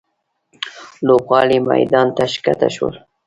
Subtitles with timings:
[1.05, 2.95] لوبغاړي میدان ته ښکته شول.